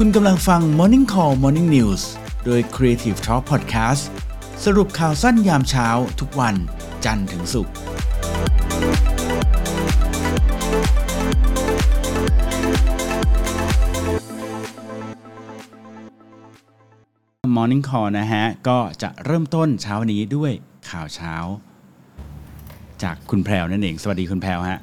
[0.00, 2.02] คุณกำลังฟัง Morning Call Morning News
[2.44, 4.02] โดย Creative Talk Podcast
[4.64, 5.88] สรุปข่าวสั้นยามเช้า
[6.20, 6.54] ทุกวัน
[7.04, 7.74] จันทร์ถึงศุกร์
[17.56, 20.52] Morning Call นะฮะ ก็จะเริ่มต้นเช้านนี้ด้วย
[20.90, 21.34] ข่าวเช้า
[23.02, 24.80] จากคุณแพรวนั่นเอง สวัสดีคุณแพรวฮะ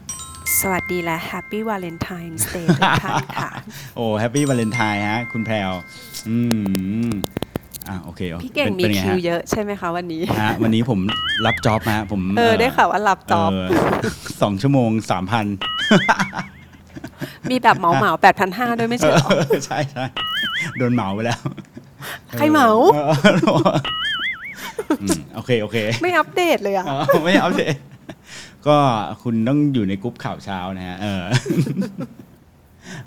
[0.59, 3.49] สวัสดีและ Happy Valentine's Day ทุกท่านค่ะ
[3.95, 5.71] โอ้แฮปปี้วาเลนไทน์ฮะ คุณแพรว
[6.29, 6.37] อื
[7.07, 7.09] ม
[7.89, 10.99] อะโอเคพี่เก่งป็นมีป็นไคิวฮะเยอะใช่ไหมคะวันนี้ฮะวันนี้ผม
[11.45, 15.45] รับจ็อบฮะผมเออได้ข่าวว่ารับจ็อบเสองชั่วโมงสามพัน
[17.49, 19.29] มีแบบเหมาเหมาแปดพันห้าด้วยไม่ใช่เหรอ
[19.65, 20.05] ใช่ใช่
[20.77, 21.41] โดนเหมาไปแล้ว
[22.37, 23.13] ใครเหมาออ
[25.01, 27.71] อืมโอเคโอเค ไม่อัปเดตเลยอะอ๋อไม่เอาเลย
[28.67, 28.77] ก็
[29.23, 31.23] คุณต้องอยู่ในกรุ๊ปข่าวเช้านะฮะเออ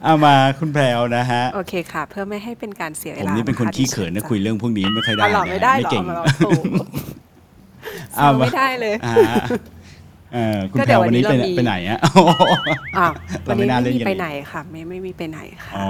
[0.05, 6.65] เอามาคุณแพรวนะฮะ โอเคค่ะ เพื่อไม่ให้เป็นการเสียเวผมลานี่เป็นคนะะขี้เขินนะคุยเรื่องพวกนี้ไม่ค่อยได้เอาหรอนะไม่ได้หรอเก่งเอามาเราถูก
[8.17, 9.17] เอาเอามา ไม่ได้เลย อ่า
[10.35, 11.99] เออคุณก็แพเดี๋รยวววันนี้วันไปนี้ไหนเรามีไปไหนอะ
[12.99, 13.09] อะ
[13.45, 15.89] เราวันไม่นี้น่าไม่เล่นมีกันไปอีกไหนค่ะ ไม่ไม่มีไปไหนค่ะ อ๋อ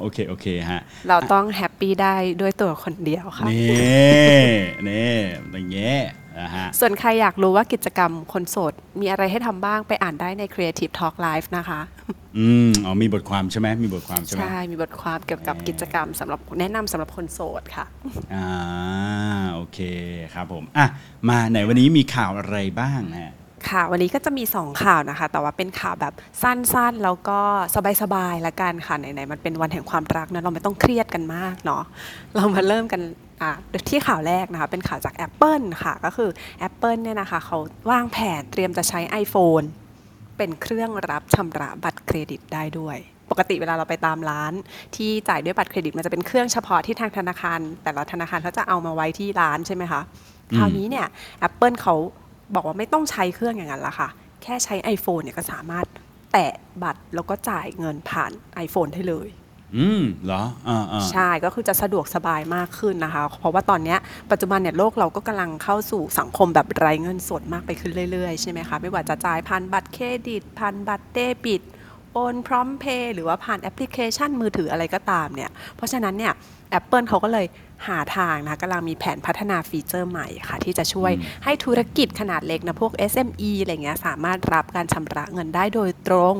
[0.00, 4.50] โอเค โอเคฮะ เราต้องแฮปปี้ได้ด้วยตัวคนเดียวค่ะ นี่
[4.88, 5.12] นี่
[5.52, 5.98] อย่างเงี้ย
[6.40, 11.80] นะฮะส่วนใครอยากรู้ว่ากิจกรรมคนโสด มีอะไรให้ทำบ้างไปอ่านได้ใน Creative Talk Live นะคะ
[12.38, 17.84] อืมอ๋อมีบทความใช่ไหมมีบทความใช่ไหมใช่ มีบทความเกี่ยวกับกิจกรรมสำหรับแนะนำสำหรับคนโสดค่ะ
[18.34, 18.48] อ่า
[19.54, 19.78] โอเค
[20.34, 20.86] ครับผม อะ
[21.28, 23.32] มาไหนวันนี้มีข่าวอะไรบ้างฮะ
[23.68, 27.40] ค่ะ วันนี้ก็จะมี 2 ข่าวนะคะ แต่ว่าเป็นข่าวแบบสั้นๆ แล้วก็
[28.02, 31.82] สบายๆละกันค่ะ ไหนๆ มันเป็นวันแห่งความรักนะเราไม่ต้องเครียดกันมากเนาะ
[32.36, 33.00] เรามาเริ่มกัน
[33.42, 33.50] อะ
[33.88, 36.30] ที่ข่าวแรกนะคะ เป็นข่าวจาก Apple ค่ะ ก็คือ
[36.68, 37.58] Apple เนี่ยนะคะเขา
[37.90, 39.66] วางแผนเตรียมจะใช้ iPhone
[40.36, 42.98] เป็นเครื่องรับชำระบัตรเครดิตได้ด้วย
[43.30, 44.52] ปกติเวลาเราไปตามร้าน
[44.96, 50.00] ที่จ่ายด้วยบัตรเครดิตมันจะเป็นเครื่องเฉพาะที่ทางธนาคาร แต่ละธนาคารเขาจะเอามาไว้ที่ร้านใช่ไหมคะ
[50.56, 51.06] คราวนี้เนี่ย
[51.48, 51.94] Apple เขา
[52.54, 54.08] บอกว่าไม่ต้องใช้เครื่องอย่างนั้นละค่ะ
[54.42, 55.86] แค่ใช้ iPhone เนี่ยก็สามารถ
[56.32, 58.30] แตะบัตรแล้วก็จ่ายเงินผ่าน
[58.64, 59.28] iPhone ได้เลย
[59.76, 63.98] อืมเหรออ่าอ่า ใช่ก็คือจะสะดวกสบายมากขึ้นนะคะ เพราะว่าตอนเนี้ย
[64.30, 71.62] ปัจจุบันเนี่ยโลกเราก็กำลังเข้าสู่สังคมแบบไร้เงินสดมากไปขึ้นเรื่อยๆ ใช่ไหมคะ ไม่ว่าจะจ่ายผ่านบัตรเครดิตผ่านบัตรเดบิต
[72.12, 76.32] โอนพร้อมเพย์หรือว่าผ่านแอปพลิเคชันมือถืออะไรก็ตามเนี่ย เพราะฉะนั้นเนี่ย
[76.78, 77.46] Apple เขาก็เลย
[77.88, 81.12] หาทางนะกำลังมีแผนพัฒนาฟีเจอร์ใหม่ค่ะ ที่จะช่วย
[81.44, 86.36] ให้ธุรกิจขนาดเล็กนะพวก SME อะไรเงี้ยสามารถรับการชำระเงินได้โดยตรง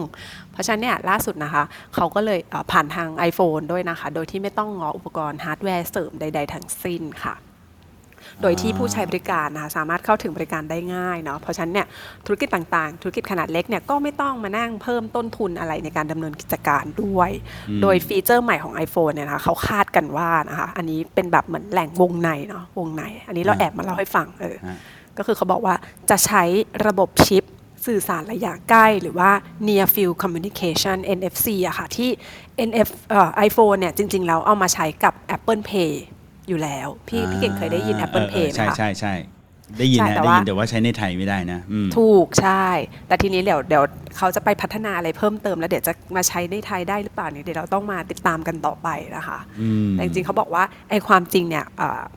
[0.53, 7.35] เพราะฉะนั้นเนี่ยล่าสุดนะคะ เขาก็เลยเอ่อผ่านทาง iPhone ด้วยนะคะ โดยที่ไม่ต้องง้ออุปกรณ์ฮาร์ดแวร์เสริมใด ๆ ทั้งสิ้นค่ะ
[8.43, 11.87] โดยที่ผู้ใช้บริการนะคะสามารถเข้าถึงบริการได้ง่ายเนาะเพราะฉะนั้นเนี่ย
[12.27, 17.31] ธุรกิจต่างๆ ธุรกิจขนาดเล็กเนี่ยก็ไม่ต้องมานั่งเพิ่มต้นทุนอะไรในการดำเนินกิจการด้วย
[17.83, 24.79] โดยฟีเจอร์ใหม่ของ iPhone เนี่ยนะคะเขาคาดกันว่านะคะอันนี้เป็นแบบเหมือนแหล่งวงในเนาะวงใน อันนี้เราแอบมาเล่าให้ฟังเออฮะ
[25.19, 25.75] ก็คือเขาบอกว่า
[26.11, 26.43] จะใช้
[26.87, 27.45] ระบบชิป
[27.87, 29.31] สื่อสารระยะใกล้หรือว่า
[29.67, 32.11] Near Field Communication NFC อะค่ะที่
[32.69, 35.93] NF เอ่อ iPhone เนี่ยจริง ๆ แล้วเอามาใช้กับ Apple Pay
[36.49, 39.15] อยู่แล้ว พี่พี่เก่งเคยได้ยิน Apple เออ Pay เออไหมใช่คะใช่ใช่
[39.79, 42.67] ได้ยินใช่นะแต่ได้ว่ายินแต่ว่าใช้ในไทยไม่ได้นะอืมถูกใช่
[43.07, 43.85] แต่ทีนี้เดี๋ยวเดี๋ยว
[44.17, 51.65] เขาจะไปพัฒนาอะไรเพิ่มเติมแล้วเดี๋ยวจะมาใช้ในไทยได้หรือเปล่าเนี่ยเดี๋ยวเราต้องมาติดตามกันต่อไปนะคะอืมแต่จริงๆเขาบอกว่าไอ้ความจริงเนี่ย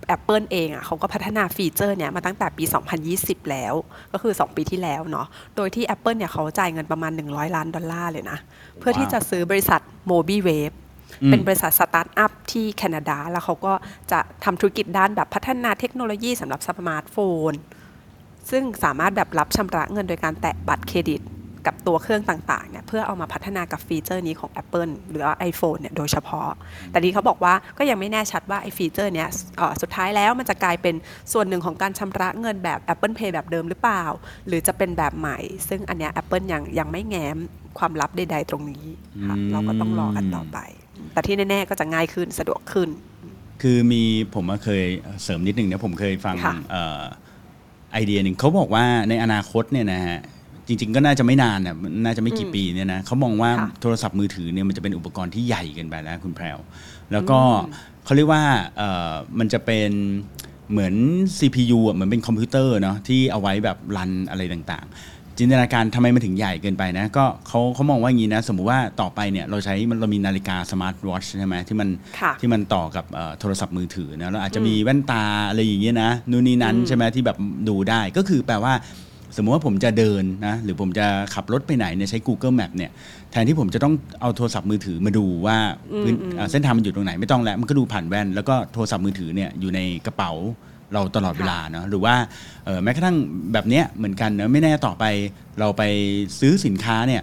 [0.07, 2.63] แอปเปิลเองอะเขาก็พัฒนาฟีเจอร์เนี่ยมาตั้งแต่ปี
[3.07, 3.73] 2020 แล้ว
[4.13, 8.37] ก็คือ 2 ปีที่แล้วเนาะโดยที่ Apple เนี่ยเขาจ่ายเงินประมาณ 100 ล้านดอลลาร์เลยนะ
[8.79, 10.77] เพื่อที่จะซื้อบริษัท m o b i w a v e อืม
[11.27, 13.73] เป็นบริษัทสตาร์ทอัพที่แคนาดา แล้วเขาก็
[14.11, 17.17] จะทำธุรกิจด้านแบบพัฒนาเทคโนโลยีสำหรับสมาร์ทโฟ
[17.49, 17.51] น
[18.51, 21.21] ซึ่งสามารถแบบรับชำระเงินโดยการแตะบัตรเครดิต
[21.67, 26.49] กับตัวเครื่องต่างๆเนี่ยเพื่อเอามาพัฒนากับฟีเจอร์นี้ของ Apple หรือว่า iPhone เนี่ยโดยเฉพาะ
[26.91, 30.95] แต่นี้เขาบอกว่าก็ยังไม่แน่ชัดว่าไอ้ฟีเจอร์เนี้ยเอ่อสุดท้ายแล้วมันจะกลายเป็น
[31.33, 34.03] ส่วนหนึ่งของการชำระเงินแบบ Apple Pay แบบเดิมหรือเปล่า
[34.47, 35.37] หรือจะเป็นแบบใหม่
[35.69, 37.37] ซึ่งอันเนี้ย Apple ยังยังไม่แง้ม
[37.77, 38.85] ความลับใดๆตรงนี้
[39.25, 40.59] ค่ะอืมเราก็ต้องรอกันต่อไป
[41.13, 42.89] แต่ที่แน่ ๆ ก็จะง่ายขึ้นสะดวกขึ้น
[43.61, 44.03] คือมี
[44.35, 44.83] ผมเคย
[45.23, 47.01] เสริมนิดหนึ่งนะผมเคยฟังค่ะเอ่อ
[47.93, 50.19] ไอเดียหนึ่งเขาบอกว่าในอนาคตเนี่ยนะฮะ
[50.67, 56.57] จริง ๆ ก็น่าจะไม่นานน่ะน่าจะไม่กี่ปีเนี่ยนะเขามองว่าค่ะโทรศัพท์มือถือเนี่ยมันจะเป็นอุปกรณ์ที่ใหญ่เกินไปแล้วคุณแพรว
[57.11, 57.39] แล้วก็
[58.05, 58.43] เขาเรียกว่า
[58.77, 59.91] เอ่อมันจะเป็น
[60.71, 60.93] เหมือน
[61.37, 71.89] CPU อะเหมือนเป็นคอมพิวเตอร์เนาะที่เอาไว้แบบ run อะไรต่างๆ จินตนาการทำไมมันถึงใหญ่เกินไปนะ ก็เขาเขามองว่าอย่างนี้นะ สมมุติว่าต่อไปเนี่ยเราใช้มันเรามีนาฬิกาสมาร์ทวอชใช่ไหมที่มัน
[72.19, 77.37] ค่ะที่มันต่อกับเอ่อโทรศัพท์มือถือนะแล้วอาจจะมีแว่นตาอะไรอย่างเงี้ยนะนู่นนี่นั้นอืมใช่ไหมที่แบบ
[77.69, 78.73] ดูได้ก็คือแปลว่า
[79.37, 82.91] สมมุติว่าผมจะเดินนะหรือผมจะขับรถไปไหนเนี่ยใช้ Google Map เนี่ย
[83.31, 85.57] แทนที่ผมจะต้องเอาโทรศัพท์มือถือมาดูว่า
[86.01, 90.31] พื้นอ่าเส้นทางมันอยู่ตรงไหนไม่ต้องแล้วมันก็ดูผ่านแว่น แล้วก็โทรศัพท์มือถือเนี่ยอยู่ในกระเป๋า
[90.93, 92.15] เราตลอดเวลาเนาะหรือว่า
[92.65, 93.15] เอ่อแม้กระทั่ง
[93.53, 95.05] แบบเนี้ยเหมือนกันเนอะไม่แน่ต่อไป
[95.59, 95.83] เราไป
[96.39, 97.21] ซื้อสินค้าเนี่ย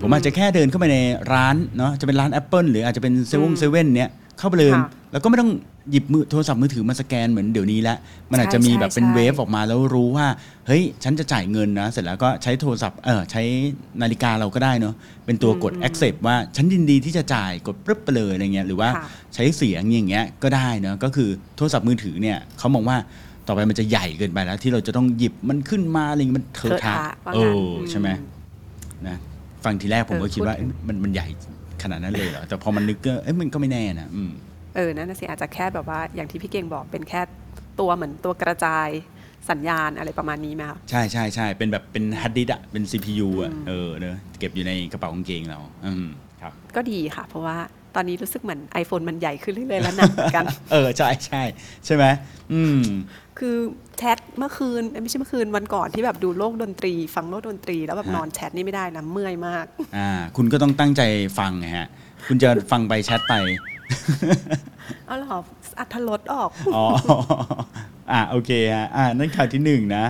[0.00, 0.98] ผมอาจจะแค่เดินเข้าไปใน
[1.32, 5.50] ร้านเนาะจะเป็นร้าน Apple หรืออาจจะเป็นเซเว่นเซเว่นเนี่ยเข้าไปเลยค่ะแล้วก็ไม่ต้อง
[5.90, 7.98] หยิบมือโทรศัพท์มือถือมาสแกนเหมือนเดี๋ยวนี้แล้ว
[8.30, 10.26] มันอาจจะมีแบบเป็นใช่เวฟออกมาแล้วรู้ว่า
[10.66, 13.42] เฮ้ย ฉันจะจ่ายเงินนะ เสร็จแล้วก็ใช้โทรศัพท์เออใช้
[14.02, 14.94] นาฬิกาเราก็ได้เนาะ
[15.26, 22.96] เป็นตัวกด accept ว่าฉันยินดีที่จะจ่ายกดปึ๊บไปเลยอะไรเงี้ยหรือว่าค่ะใช้เสียงอย่างเงี้ยก็ได้เนาะก็คือโทรศัพท์มือถือเนี่ยเขามองว่า
[23.46, 28.08] ต่อไปมันจะใหญ่เกินไปแล้ว ที่เราจะต้องหยิบมันขึ้นมาอะไรเงี้ยมันเถอะทะเถอะทะว่าเองั้นออืมใช่ไหม
[29.06, 29.16] นะ
[29.64, 31.26] ฟังทีแรกผมก็เออคิดว่าพูดถึงเอ๊ะมันมันใหญ่
[31.82, 34.30] ขนาดนั้นเลยเหรอแต่พอมันนึกก็เอ้ยมันก็ไม่แน่นะอืม
[34.78, 37.20] เออนั่นนะสิอาจจะแค่แบบว่าอย่างที่พี่เก่งบอกเป็นแค่
[37.80, 38.88] ตัวเหมือนตัวกระจาย
[39.50, 46.06] สัญญาณอะไรประมาณนี้ไหมคะใช่ใช่ใช่เป็นแบบเป็นฮาร์ดดิสก์อะเป็น CPU อะเออเนอะเก็บอยู่ในกระเป๋ากางเกงเราอืม
[46.42, 47.56] ครับก็ดีค่ะ เพราะว่า
[47.94, 51.42] ตอนนี้รู้สึกเหมือน iPhone มันใหญ่ขึ้นเรื่อยๆแล้วหนักเหมือนกัน เออใช่ใช่
[51.86, 52.04] ใช่ไหม
[52.52, 52.80] อืม
[53.38, 53.56] คือ
[53.98, 59.66] แชทเมื่อคืนเอ้ยไม่ใช่เมื่อคืนวันก่อนที่แบบดูโลกดนตรี ฟังโลกดนตรี แล้วแบบฮะนอนแชทนี่ไม่ได้นะเมื่อยมาก
[59.96, 61.02] อ่าคุณก็ต้องตั้งใจ
[61.38, 61.88] ฟังไงฮะ
[62.26, 63.34] คุณจะฟังไปแชทไป
[65.06, 65.38] เอาเหรอ
[65.78, 66.84] อัธรสออก อ๋อ
[68.12, 70.04] อ่าโอเคฮะ อ่านั่นข่าวที่หนึ่งนะ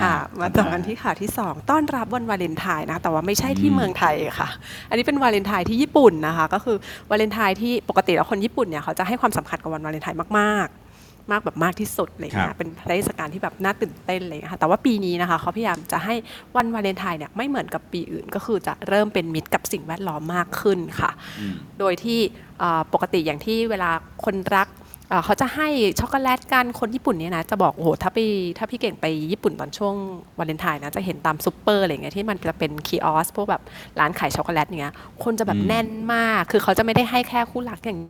[0.00, 4.48] ค่ะอ่มาต่อกันที่ข่าวที่2ต้อนรับวันวาเลนไทน์นะ แต่ว่าไม่ใช่ที่เมืองไทยค่ะ
[4.88, 6.76] อันนี้เป็นวาเลนไทน์ที่ญี่ปุ่นนะคะ ก็คือ
[7.10, 10.83] วาเลนไทน์ที่ปกติแล้วคนญี่ปุ่นเนี่ยเขาจะให้ความสำคัญกับวันวาเลนไทน์มากๆ
[11.30, 16.14] มากแบบมากที่สุดอะไรเลยนะเป็นเทศกาลที่แบบน่าตื่นเต้นเลยนะคะแต่ว่าปีนี้นะคะเขาพยายามจะให้
[16.56, 22.20] วันวาเลนไทน์เนี่ยไม่เหมือนกับปีอื่น ก็คือจะเริ่มเป็นมิตรกับสิ่งแวดล้อมมากขึ้นค่ะ อืม โดยที่
[22.58, 23.90] เอ่อปกติอย่างที่เวลา
[24.24, 24.68] คนรัก
[25.08, 25.68] เอ่อเขาจะให้
[26.00, 28.18] ช็อกโกแลตกันคนญี่ปุ่นเนี่ยนะจะบอกโอ้โหถ้าไป
[28.58, 29.94] ถ้าพี่เก่งไปญี่ปุ่นตอนช่วง
[30.38, 33.62] วาเลนไทน์นะจะเห็นตามซูเปอร์อะไรเงี้ยที่มันจะเป็น kiosk พวกแบบ
[34.00, 34.94] ร้านขายช็อกโกแลตเนี้ย
[35.24, 38.00] คนจะแบบอืม แน่นมาก คือเขาจะไม่ได้ให้แค่คู่รักอย่าง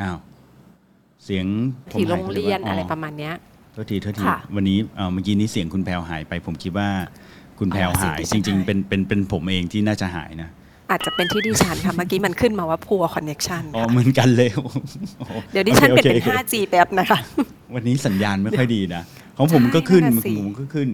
[0.00, 0.16] อ้าว
[1.24, 1.46] เสียง
[1.90, 3.34] ผมที่โรหายงไปลเรียนว่าอะไรประมาณเนี้ย
[3.72, 6.88] โทษทีโทษทีค่ะวันนี้เอ่อเมื่อกี้นี้เสียงคุณแพรวหายไป ผมคิดว่า
[7.58, 10.48] คุณแพรวหายอ๋อเสีจยงดิฉันริงหายๆเป็นเป็นเป็นผมเองที่น่าจะหายนะ
[10.90, 14.48] อาจจะเป็นที่ดิฉันค่ะ เมื่อกี้มันขึ้นมาว่าพัวคอนเน็ชันอ๋อเหมือนกันเลย
[15.52, 17.18] เดี๋ยวดิฉันโอเป็นคเป็น โอค 5G แป๊บนะคะ
[17.74, 19.02] วันนี้สัญญาณไม่ค่อยดีนะ
[19.36, 20.88] ของผมก็ขึ้นใช่นั่ขนน่ะสิองผมก็ขึ้น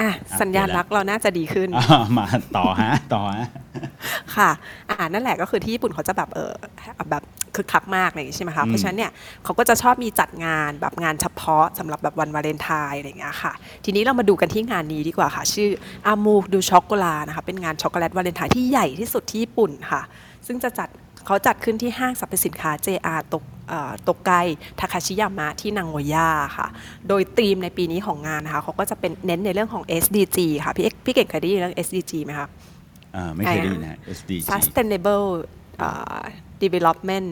[0.00, 0.10] อะ
[0.40, 3.48] สัญญาณรักเราน่าจะดีขึ้นอ่ามาต่อฮะต่อฮะ
[4.36, 4.50] ค่ะ
[4.90, 6.52] อ่านั่นแหละก็คือที่ญี่ปุ่นเขาจะแบบเออ
[7.10, 7.24] แบบ
[7.54, 9.10] คึกคักมากอะไรอย่างงี้ใช่ไหมคะอืมเพราะฉะนั้นเนี่ย
[9.44, 13.52] เขาก็จะชอบมีจัดงานแบบงานเฉพาะสำหรับแบบวันวาเลนไทน์อะไรอย่างเงี้ยค่ะ
[13.84, 15.70] ทีนี้เรามาดูกันที่งานนี้ดีกว่าค่ะ ชื่อ
[16.06, 20.02] Amour du Chocolat นะคะเป็นงานช็อกโกแลตวาเลนไทน์ที่ใหญ่ที่สุดที่ญี่ปุ่นค่ะ
[20.46, 20.88] ซึ่งจะจัด
[21.26, 23.42] เขาจัดขึ้นที่ห้างสรรพสินค้า JR ตก
[23.72, 24.32] เอ่อโตไก
[24.80, 26.66] ทาคาชิมายะที่นาโกย่าค่ะ
[27.08, 32.48] โดยธีมในปีนี้ของงานนะคะเขาก็จะเป็นเน้นในเรื่องของ SDG ค่ะพี่เอกพี่เก่งเคยได้ยินเรื่อง SDG ไหมคะ
[33.16, 35.26] อ่าไม่เคยได้ยินนะ SDG sustainable
[35.78, 36.20] เอ่อ
[36.62, 37.28] development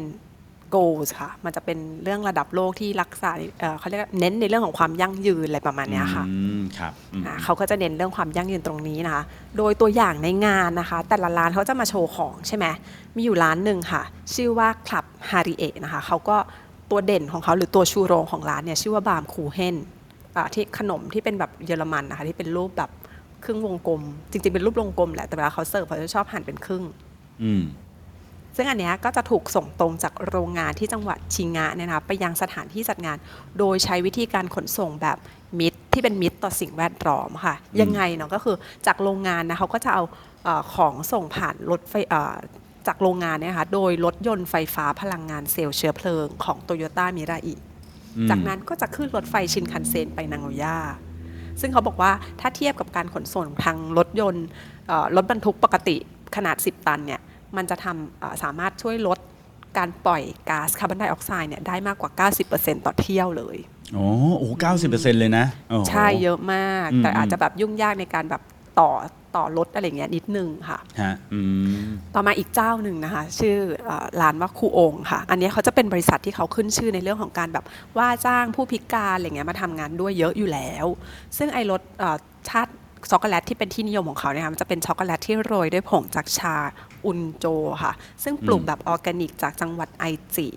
[0.74, 3.30] goals ค่ะ มันจะเป็นเรื่องระดับโลกที่รักษา
[3.60, 9.22] เอ่อเขาเรียกว่าเน้นในเรื่องของความยั่งยืนอะไรประมาณเนี้ยค่ะอืมครับอืมอ่าเขาก็จะเน้นเรื่องความยั่งยืนตรงนี้นะคะ
[9.56, 12.66] โดยตัวอย่างในงานนะคะ แต่ละร้านเขาจะมาโชว์ของใช่ไหม
[13.16, 14.02] มีอยู่ร้านหนึ่งค่ะ
[14.34, 16.36] ชื่อว่าคลับฮาริเอะนะคะเขาก็
[16.90, 19.76] ตัวเด่นของเขาหรือตัวชูโรงของร้านเนี่ยชื่อว่าบามคูเฮน
[20.36, 22.90] อ่าที่ขนมที่เป็นแบบเยอรมันนะคะที่เป็นรูปแบบ
[23.44, 26.84] ครึ่งวงกลม จริงๆเป็นรูปวงกลมแหละแต่เวลาเขาเสิร์ฟเขาจะชอบหั่นเป็นครึ่ง
[27.42, 27.62] อืม
[28.56, 33.16] ซึ่งอันเนี้ยก็จะถูกส่งตรงจากโรงงานที่จังหวัดชิงะเนี่ยนะคะไปยังสถานที่จัดงาน
[33.58, 35.18] โดยใช้วิธีการขนส่งแบบ
[35.60, 40.02] มิตรที่เป็นมิตรต่อสิ่งแวดล้อมค่ะอืมยังไงเนาะก็คือจากโรงงานนะเขาก็จะเอา
[40.44, 42.36] เออของส่งผ่านรถไฟเอ่อ
[42.86, 47.54] จากโรงงานเนี่ยนะคะโดยรถยนต์ไฟฟ้าพลังงานเซลล์เชื้อเพลิงของโตโยต้ามิราอิ
[48.16, 50.78] อืมจากนั้นก็จะขึ้นรถไฟชินคันเซ็นไปนางโอย่า
[51.60, 54.46] ซึ่งเขาบอกว่าถ้าเทียบกับการขนส่งทางรถยนต์
[54.88, 55.96] เอ่อรถบรรทุกปกติ
[56.36, 57.20] ขนาด 10 ตันเนี่ย
[57.56, 59.18] มันจะทำเอ่อสามารถช่วยลด
[59.78, 63.56] การปล่อยก๊าซคาร์บอนไดออกไซด์เนี่ยได้มากกว่า 90%ต่อเที่ยวเลย
[63.94, 68.42] โอ้โหเก้าสิบเปอร์เซ็นต์เลยนะโอ้โหใช่เยอะมากอืมแต่อาจจะแบบยุ่งยากในการแบบ
[68.80, 68.90] ต่อ
[69.36, 71.40] ต่อรถอะไรเงี้ยนิดนึงค่ะฮะอื
[71.84, 77.64] มต่อมาอีกเจ้าหนึ่งนะคะ ชื่อเอ่อร้านว่าคูองค่ะ อันนี้เขาจะเป็นบริษัทที่เขาขึ้นชื่อในเรื่องของการแบบ
[77.98, 80.86] ว่าจ้างผู้พิการอะไรเงี้ยมาทำงานด้วยเยอะอยู่แล้ว
[81.38, 82.16] ซึ่งไอ้รสเอ่อ
[82.48, 82.72] ชาติ
[83.10, 86.56] ช็อกโกแลตที่เป็นที่นิยมของเขาเนี่ยค่ะมันจะเป็นช็อกโกแลตที่โรยด้วยผงจากชา
[87.06, 87.46] อุนโจ
[87.82, 87.92] ค่ะ
[88.22, 90.04] ซึ่งปลูกอืมแบบออร์แกนิกจากจังหวัดไอ
[90.36, 90.48] จิ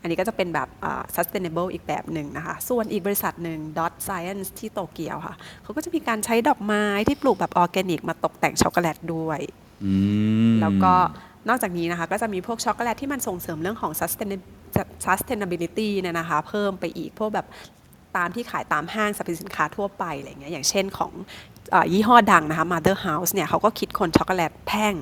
[0.00, 9.40] อันนี้ก็จะเป็นแบบเอ่อ sustainable อีกแบบหนึ่งนะคะ ส่วนอีกบริษัทหนึ่ง Dot Science ที่โตเกียวค่ะ เขาก็จะมีการใช้ดอกไม้ที่ปลูกแบบออร์แกนิก มาตกแต่งช็อกโกแลตด้วย
[9.84, 9.94] อื
[10.52, 10.94] มแล้วก็
[11.48, 14.46] นอกจากนี้นะคะ ก็จะมีพวกช็อกโกแลตที่มันส่งเสริมเรื่องของ sustain-
[15.04, 17.46] sustainability เนี่ยนะคะ เพิ่มไปอีกพวกแบบ
[18.16, 21.12] ตามที่ขายตามห้างสรรพสินค้าทั่วไปอะไรเงี้ยอย่างเช่นของ
[21.70, 24.94] เออยี่ห้อดังนะคะ Mother House เนี่ยเขาก็คิดค้นช็อกโกแลตแท่ง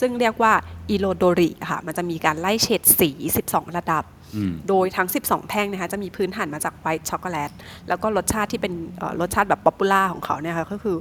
[0.00, 0.52] ซึ่งเรียกว่า
[0.90, 3.10] อิโรโดริค่ะมันจะมีการไล่เฉดสี
[3.48, 4.04] 12 ระดับ
[4.36, 7.50] อืมโดยทั้ง 12 แท่งนะคะจะมีพื้นฐานมาจาก white chocolate
[7.88, 10.96] แล้วก็รสชาติที่เป็นเอ่อรสชาติแบบ popular ของเขาเนี่ยค่ะก็คือ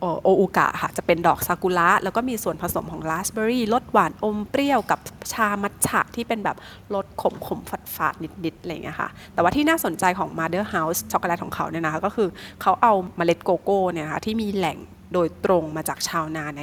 [0.00, 4.98] โอโออุกะค่ะจะเป็นดอกซากุระแล้วก็มีส่วนผสมของราสเบอร์รี่รสหวานอมเปรี้ยวกับ
[5.32, 6.56] ชามัทฉะที่เป็นแบบ
[6.94, 8.14] รสขมขมฝาดฝาด
[8.44, 12.28] นิดๆอะไรอย่างเงี้ยค่ะแต่ว่าที่น่าสนใจของ Mother House ช็อกโกแลตของเขาเนี่ยนะคะก็คือ
[12.62, 14.78] เขาเอาเมล็ดโกโก้เนี่ยนะคะที่มีแหล่ง
[15.14, 16.62] โดยตรงมาจากชาวนาใน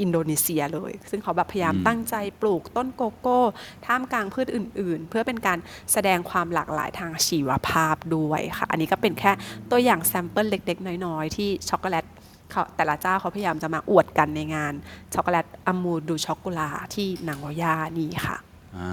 [0.00, 3.40] อินโดนีเซียเลย ซึ่งเขาแบบพยายามตั้งใจปลูกต้นโกโก้
[3.86, 5.58] ท่ามกลางพืชอื่น ๆ เพื่อเป็นการ
[5.92, 9.32] แสดงความหลากหลายทางชีวภาพด้วยค่ะ อันนี้ก็เป็นแค่
[9.70, 12.04] ตัวอย่าง sample เล็ก ๆ น้อย ๆ ที่ช็อกโกแลต
[12.50, 14.72] เขาแต่ละเจ้าเขาพยายามจะมาอวดกันในงาน
[15.14, 18.36] ช็อกโกแลต Amour du Chocolat ที่นาโกย่านี่ค่ะ
[18.76, 18.92] อ่า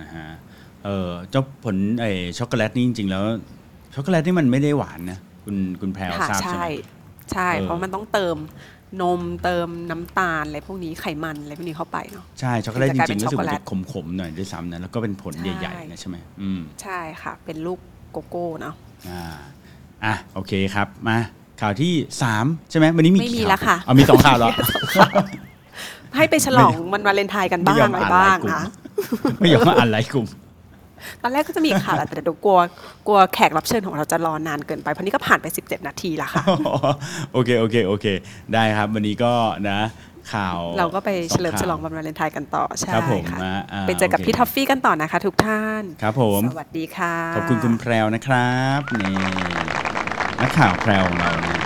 [0.00, 0.28] นะฮะ
[0.84, 2.04] เออเจ้าผลไอ
[2.38, 3.24] ช็อกโกแลตนี่จริง ๆ แล้ว
[3.94, 6.66] ช็อกโกแลตนี่มันไม่ได้หวานนะคุณคุณแพรวค่ะทราบใช่ใช่ไหม
[7.32, 8.36] ใช่เออเพราะมันต้องเติม
[9.02, 13.62] นมเติมน้ำตาลอะไรพวกนี้ไขมันอะไรพวกนี้เข้าไปเนาะใช่ช็อกโกแลตถึงจะกลายเป็รินงๆรู้สึกมันช็อกโกแลตจะ
[13.92, 17.78] ขมๆหน่อยด้วยซ้ำนะแล้วก็เป็นผลใช่ใหญ่ๆนะใช่ไหมอืมใช่ค่ะ เป็นลูก
[18.12, 18.74] โกโก้เนาะ
[19.08, 19.22] อ่า
[20.04, 21.18] อะโอเคครับมา
[21.60, 24.50] ข่าวที่สามใช่ไหมวันนี้มีไม่มีกี่แล้วค่ะ เอามีสองข่าวเหรอ
[26.16, 28.64] ให้ไปฉลองมันวาเลนไทน์กันบ้างไม่ยอมอะไรอ่านบ้างไลน์กลุ่ม นะ
[29.40, 30.26] ไม่ยอมมาอ่านไลน์กลุ่ม
[31.22, 32.58] ตอนแรกก็จะมีอีกข่าวแหละแต่เดี๋ยวกลัว
[33.06, 36.44] กลัวแขกรับเชิญของเราจะรอนานเกินไป เพราะนี่ก็ผ่านไป 17 นาทีแล้วค่ะ
[37.32, 38.06] โอเคโอเคโอเค
[38.54, 39.32] ได้ครับ วันนี้ก็
[39.70, 39.78] นะ
[40.32, 49.79] ข่าวเราก็ไปเฉลิมสฉข่าวลองวันวาเลนไทน์กันต่อ ใช่ครับผมค่ะ นะอ่าไปเจอกับโอเค พี่ท็อฟฟี่กันต่อนะคะ ทุกท่าน ครับผม สวัสดีค่ะ ขอบคุณคุณแพรวนะครับนี่
[50.40, 51.59] นักข่าวแพรวของเรานะ